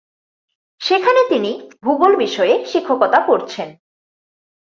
[0.81, 1.51] সেখানে তিনি
[1.83, 3.69] ভূগোল বিষয়ে শিক্ষকতা করছেন।